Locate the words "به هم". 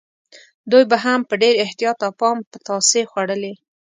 0.91-1.19